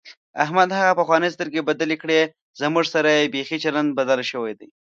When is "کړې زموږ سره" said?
2.03-3.09